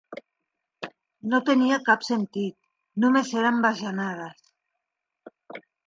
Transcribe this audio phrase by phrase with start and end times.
[1.33, 2.57] No tenia cap sentit,
[3.05, 4.53] només eren bajanades.